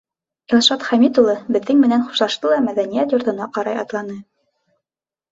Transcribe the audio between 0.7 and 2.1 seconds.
Хәмит улы беҙҙең менән